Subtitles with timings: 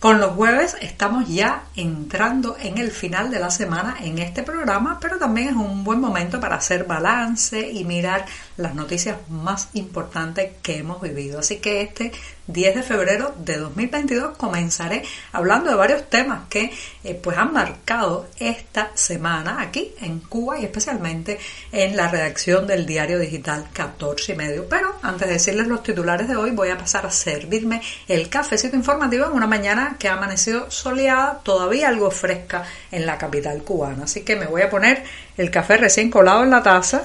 [0.00, 4.98] Con los jueves estamos ya entrando en el final de la semana en este programa,
[5.00, 8.24] pero también es un buen momento para hacer balance y mirar
[8.56, 11.40] las noticias más importantes que hemos vivido.
[11.40, 12.12] Así que este
[12.48, 16.72] 10 de febrero de 2022 comenzaré hablando de varios temas que
[17.04, 21.38] eh, pues han marcado esta semana aquí en Cuba y especialmente
[21.72, 24.68] en la redacción del diario digital 14 y medio.
[24.68, 28.76] Pero antes de decirles los titulares de hoy voy a pasar a servirme el cafecito
[28.76, 34.04] informativo en una mañana que ha amanecido soleada, todavía algo fresca en la capital cubana.
[34.04, 35.04] Así que me voy a poner
[35.36, 37.02] el café recién colado en la taza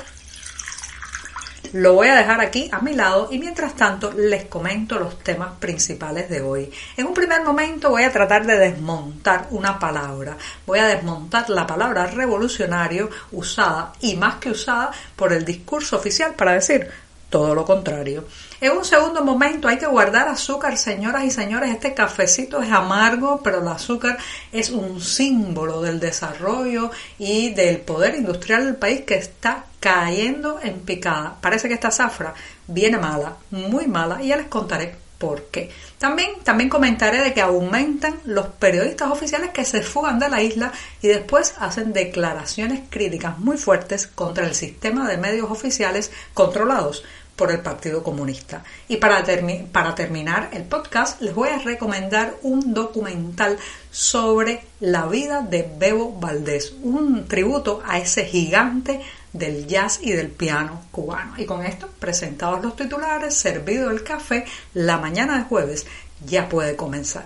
[1.74, 5.54] lo voy a dejar aquí a mi lado y mientras tanto les comento los temas
[5.60, 6.72] principales de hoy.
[6.96, 10.38] En un primer momento voy a tratar de desmontar una palabra.
[10.66, 16.36] Voy a desmontar la palabra revolucionario usada y más que usada por el discurso oficial
[16.36, 16.90] para decir
[17.34, 18.26] todo lo contrario.
[18.62, 21.72] En un segundo momento hay que guardar azúcar, señoras y señores.
[21.72, 24.20] Este cafecito es amargo, pero el azúcar
[24.52, 30.82] es un símbolo del desarrollo y del poder industrial del país que está cayendo en
[30.82, 31.36] picada.
[31.42, 32.36] Parece que esta zafra
[32.68, 35.72] viene mala, muy mala, y ya les contaré por qué.
[35.98, 40.72] También, también comentaré de que aumentan los periodistas oficiales que se fugan de la isla
[41.02, 47.04] y después hacen declaraciones críticas muy fuertes contra el sistema de medios oficiales controlados
[47.36, 48.64] por el Partido Comunista.
[48.88, 49.24] Y para,
[49.72, 53.58] para terminar el podcast les voy a recomendar un documental
[53.92, 59.02] sobre la vida de Bebo Valdés, un tributo a ese gigante
[59.34, 61.34] del jazz y del piano cubano.
[61.38, 65.86] Y con esto, presentados los titulares, servido el café, la mañana de jueves
[66.26, 67.26] ya puede comenzar.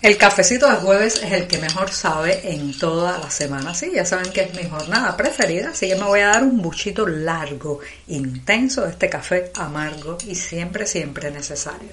[0.00, 3.74] El cafecito de jueves es el que mejor sabe en toda la semana.
[3.74, 6.62] Sí, ya saben que es mi jornada preferida, así que me voy a dar un
[6.62, 11.90] buchito largo, intenso de este café amargo y siempre, siempre necesario.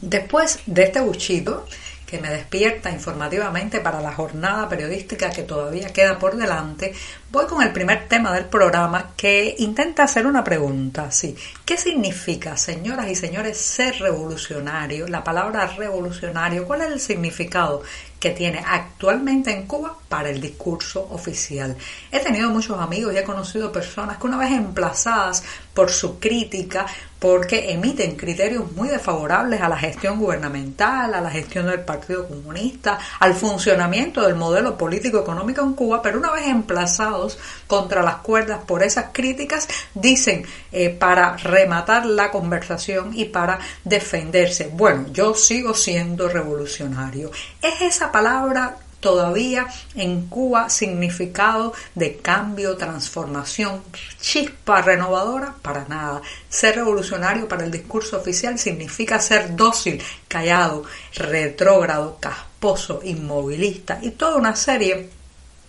[0.00, 1.64] Después de este buchito,
[2.06, 6.94] que me despierta informativamente para la jornada periodística que todavía queda por delante,
[7.32, 11.10] voy con el primer tema del programa que intenta hacer una pregunta.
[11.10, 15.08] Sí, ¿qué significa, señoras y señores, ser revolucionario?
[15.08, 17.82] La palabra revolucionario, ¿cuál es el significado
[18.20, 21.76] que tiene actualmente en Cuba para el discurso oficial.
[22.10, 25.44] He tenido muchos amigos y he conocido personas que una vez emplazadas
[25.76, 26.86] por su crítica,
[27.18, 32.98] porque emiten criterios muy desfavorables a la gestión gubernamental, a la gestión del Partido Comunista,
[33.20, 38.60] al funcionamiento del modelo político económico en Cuba, pero una vez emplazados contra las cuerdas
[38.66, 45.74] por esas críticas, dicen eh, para rematar la conversación y para defenderse, bueno, yo sigo
[45.74, 47.30] siendo revolucionario.
[47.60, 48.76] Es esa palabra
[49.06, 53.80] todavía en Cuba significado de cambio, transformación,
[54.20, 56.22] chispa renovadora, para nada.
[56.48, 60.82] Ser revolucionario para el discurso oficial significa ser dócil, callado,
[61.14, 65.08] retrógrado, casposo, inmovilista y toda una serie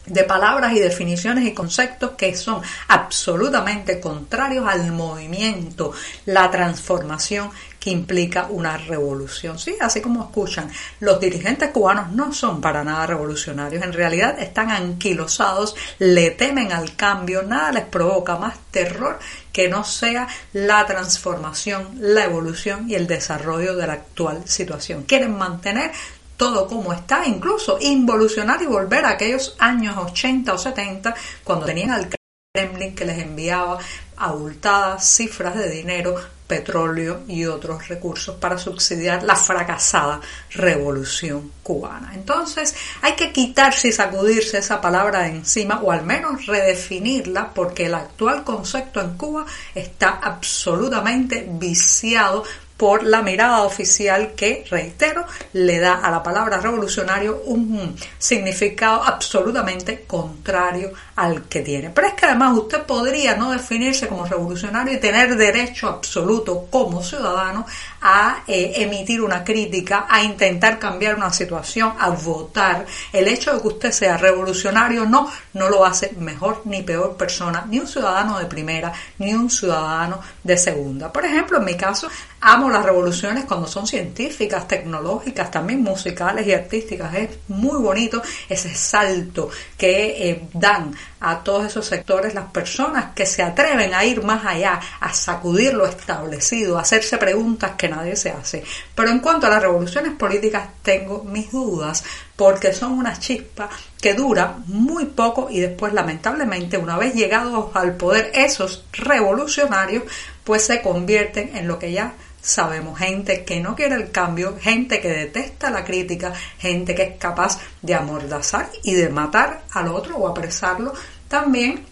[0.08, 5.92] de palabras y definiciones y conceptos que son absolutamente contrarios al movimiento,
[6.26, 9.60] la transformación que implica una revolución.
[9.60, 10.70] Sí, así como escuchan,
[11.00, 16.96] los dirigentes cubanos no son para nada revolucionarios, en realidad están anquilosados, le temen al
[16.96, 19.20] cambio, nada les provoca más terror
[19.52, 25.04] que no sea la transformación, la evolución y el desarrollo de la actual situación.
[25.04, 25.92] Quieren mantener
[26.38, 31.92] todo como está, incluso involucionar y volver a aquellos años 80 o 70 cuando tenían
[31.92, 32.10] al
[32.54, 33.80] Kremlin que les enviaba
[34.16, 36.16] abultadas cifras de dinero
[36.48, 40.22] petróleo y otros recursos para subsidiar la fracasada
[40.52, 42.14] revolución cubana.
[42.16, 47.96] Entonces hay que quitarse y sacudirse esa palabra encima o al menos redefinirla porque el
[47.96, 49.46] actual concepto en Cuba
[49.76, 52.44] está absolutamente viciado
[52.78, 60.04] por la mirada oficial que, reitero, le da a la palabra revolucionario un significado absolutamente
[60.06, 61.90] contrario al que tiene.
[61.90, 67.04] Pero es que además usted podría no definirse como revolucionario y tener derecho absoluto como
[67.04, 67.66] ciudadano
[68.02, 72.86] a eh, emitir una crítica, a intentar cambiar una situación, a votar.
[73.12, 77.66] El hecho de que usted sea revolucionario no, no lo hace mejor ni peor persona,
[77.70, 81.12] ni un ciudadano de primera, ni un ciudadano de segunda.
[81.12, 82.08] Por ejemplo, en mi caso,
[82.42, 87.14] amo las revoluciones cuando son científicas, tecnológicas, también musicales y artísticas.
[87.16, 93.26] Es muy bonito ese salto que eh, dan a todos esos sectores las personas que
[93.26, 98.16] se atreven a ir más allá, a sacudir lo establecido, a hacerse preguntas que nadie
[98.16, 98.64] se hace.
[98.96, 102.04] Pero en cuanto a las revoluciones políticas tengo mis dudas
[102.36, 103.70] porque son una chispa
[104.00, 110.04] que dura muy poco y después lamentablemente una vez llegados al poder esos revolucionarios
[110.44, 112.14] pues se convierten en lo que ya
[112.48, 117.18] sabemos gente que no quiere el cambio, gente que detesta la crítica, gente que es
[117.18, 120.94] capaz de amordazar y de matar al otro o apresarlo
[121.28, 121.86] también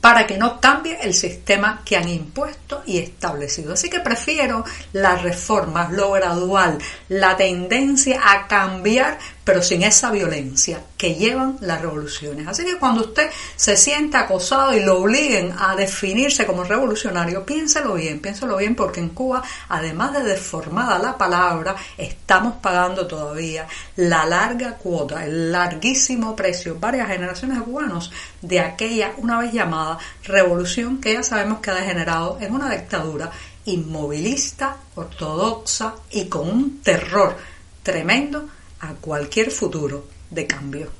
[0.00, 3.72] para que no cambie el sistema que han impuesto y establecido.
[3.72, 10.82] Así que prefiero las reformas, lo gradual, la tendencia a cambiar pero sin esa violencia
[10.96, 12.48] que llevan las revoluciones.
[12.48, 17.94] Así que cuando usted se sienta acosado y lo obliguen a definirse como revolucionario, piénselo
[17.94, 24.24] bien, piénselo bien porque en Cuba, además de deformada la palabra, estamos pagando todavía la
[24.24, 28.10] larga cuota, el larguísimo precio, varias generaciones de cubanos,
[28.40, 33.30] de aquella una vez llamada revolución que ya sabemos que ha degenerado en una dictadura
[33.66, 37.36] inmovilista, ortodoxa y con un terror
[37.82, 38.48] tremendo
[38.84, 40.90] a cualquier futuro de cambio.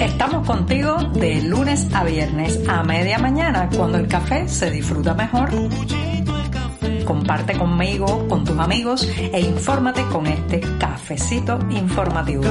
[0.00, 5.50] Estamos contigo de lunes a viernes a media mañana cuando el café se disfruta mejor.
[7.04, 12.44] Comparte conmigo, con tus amigos e infórmate con este cafecito informativo.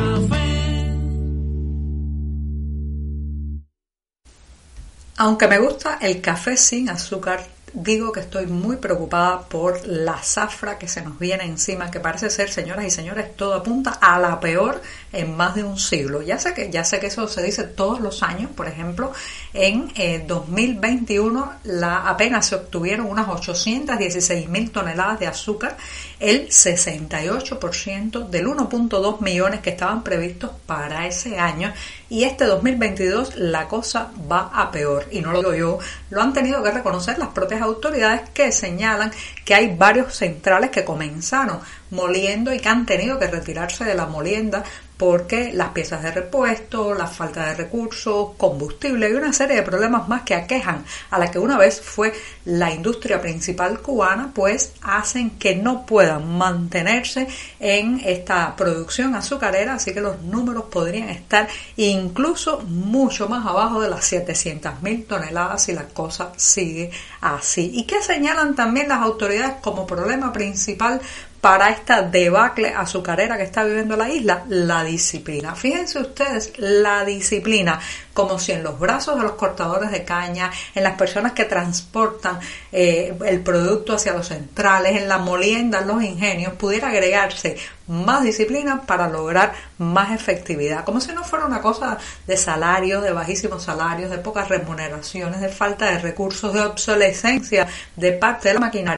[5.16, 10.78] Aunque me gusta el café sin azúcar, digo que estoy muy preocupada por la zafra
[10.78, 14.40] que se nos viene encima, que parece ser, señoras y señores, todo apunta a la
[14.40, 14.82] peor
[15.12, 16.22] en más de un siglo.
[16.22, 19.12] Ya sé que, ya sé que eso se dice todos los años, por ejemplo,
[19.54, 19.92] en
[20.28, 25.78] 2021 eh, apenas se obtuvieron unas 816 mil toneladas de azúcar,
[26.20, 31.74] el 68% del 1.2 millones que estaban previstos para ese año
[32.10, 35.80] y este 2022 la cosa va a peor y no lo digo yo,
[36.12, 39.12] lo han tenido que reconocer las propias autoridades que señalan
[39.44, 41.60] que hay varios centrales que comenzaron
[41.94, 44.64] moliendo y que han tenido que retirarse de la molienda
[44.98, 50.08] porque las piezas de repuesto, la falta de recursos, combustible y una serie de problemas
[50.08, 52.14] más que aquejan a la que una vez fue
[52.46, 57.28] la industria principal cubana, pues hacen que no puedan mantenerse
[57.60, 63.90] en esta producción azucarera, así que los números podrían estar incluso mucho más abajo de
[63.90, 67.72] las 700.000 toneladas si la cosa sigue así.
[67.74, 71.02] ¿Y qué señalan también las autoridades como problema principal
[71.44, 74.46] para esta debacle azucarera que está viviendo la isla?
[74.48, 75.54] La disciplina.
[75.56, 77.82] Fíjense ustedes, la disciplina,
[78.14, 82.40] como si en los brazos de los cortadores de caña, en las personas que transportan
[82.72, 87.58] eh, el producto hacia los centrales, en la molienda, en los ingenios, pudiera agregarse
[87.88, 90.86] más disciplina para lograr más efectividad.
[90.86, 95.50] Como si no fuera una cosa de salarios, de bajísimos salarios, de pocas remuneraciones, de
[95.50, 98.98] falta de recursos, de obsolescencia de parte de la maquinaria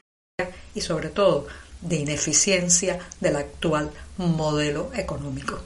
[0.76, 1.48] y sobre todo
[1.80, 5.60] de ineficiencia del actual modelo económico.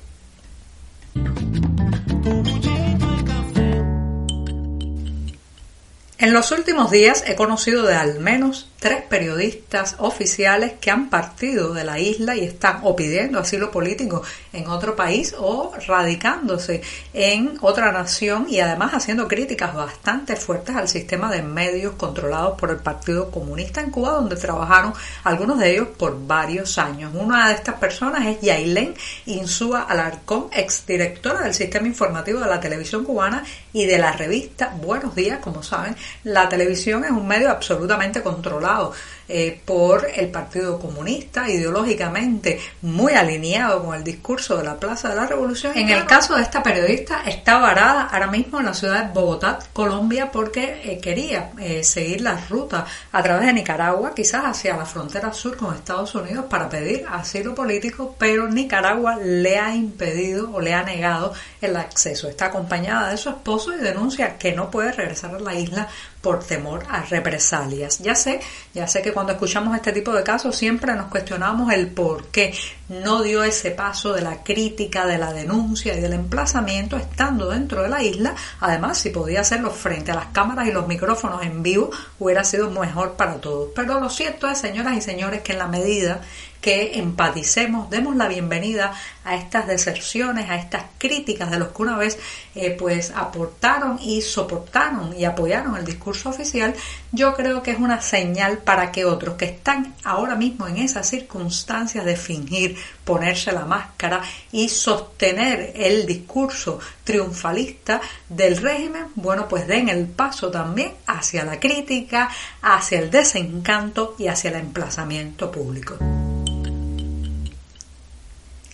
[6.21, 11.73] En los últimos días he conocido de al menos tres periodistas oficiales que han partido
[11.75, 14.23] de la isla y están o pidiendo asilo político
[14.53, 20.89] en otro país o radicándose en otra nación y además haciendo críticas bastante fuertes al
[20.89, 25.89] sistema de medios controlados por el Partido Comunista en Cuba, donde trabajaron algunos de ellos
[25.97, 27.13] por varios años.
[27.15, 28.95] Una de estas personas es Yailén
[29.27, 35.15] Insúa Alarcón, exdirectora del sistema informativo de la televisión cubana y de la revista Buenos
[35.15, 35.39] Días.
[35.41, 38.93] Como saben, la televisión es un medio absolutamente controlado
[39.33, 45.17] eh, por el Partido Comunista, ideológicamente muy alineado con el discurso de la Plaza de
[45.17, 45.73] la Revolución.
[45.77, 49.61] En el caso de esta periodista, está varada ahora mismo en la ciudad de Bogotá,
[49.73, 54.85] Colombia, porque eh, quería eh, seguir la ruta a través de Nicaragua, quizás hacia la
[54.85, 60.61] frontera sur con Estados Unidos, para pedir asilo político, pero Nicaragua le ha impedido o
[60.61, 62.29] le ha negado el acceso.
[62.29, 65.89] Está acompañada de su esposo y denuncia que no puede regresar a la isla
[66.21, 67.99] por temor a represalias.
[68.01, 68.41] Ya sé,
[68.75, 72.55] ya sé que cuando escuchamos este tipo de casos siempre nos cuestionamos el por qué
[72.91, 77.83] no dio ese paso de la crítica, de la denuncia y del emplazamiento estando dentro
[77.83, 78.35] de la isla.
[78.59, 82.69] Además, si podía hacerlo frente a las cámaras y los micrófonos en vivo, hubiera sido
[82.69, 83.71] mejor para todos.
[83.77, 86.21] Pero lo cierto es, señoras y señores, que en la medida
[86.61, 88.93] que empaticemos, demos la bienvenida
[89.25, 92.19] a estas deserciones, a estas críticas de los que una vez
[92.55, 96.75] eh, pues aportaron y soportaron y apoyaron el discurso oficial,
[97.13, 101.09] yo creo que es una señal para que otros que están ahora mismo en esas
[101.09, 104.21] circunstancias de fingir, ponerse la máscara
[104.53, 111.59] y sostener el discurso triunfalista del régimen, bueno, pues den el paso también hacia la
[111.59, 112.31] crítica,
[112.63, 115.99] hacia el desencanto y hacia el emplazamiento público.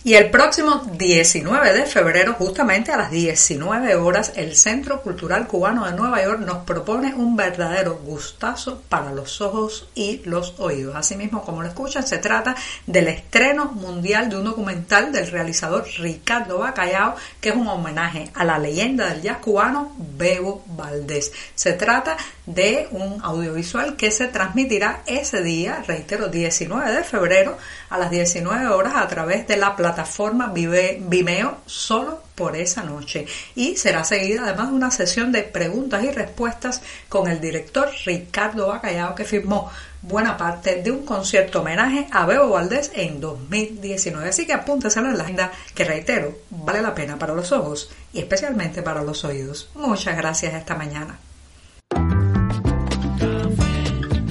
[0.07, 5.85] Y el próximo 19 de febrero, justamente a las 19 horas, el Centro Cultural Cubano
[5.85, 10.95] de Nueva York nos propone un verdadero gustazo para los ojos y los oídos.
[10.95, 16.59] Asimismo, como lo escuchan, se trata del estreno mundial de un documental del realizador Ricardo
[16.59, 21.33] Bacallao, que es un homenaje a la leyenda del jazz cubano Bebo Valdés.
[21.53, 27.57] Se trata de un audiovisual que se transmitirá ese día, reitero, 19 de febrero,
[27.89, 33.25] a las 19 horas a través de la plataforma plataforma Vimeo solo por esa noche
[33.55, 38.67] y será seguida además de una sesión de preguntas y respuestas con el director Ricardo
[38.67, 39.71] Bacallao que firmó
[40.03, 44.29] buena parte de un concierto homenaje a Bebo Valdés en 2019.
[44.29, 48.19] Así que apúnteselo en la agenda que reitero, vale la pena para los ojos y
[48.19, 49.71] especialmente para los oídos.
[49.73, 51.17] Muchas gracias esta mañana.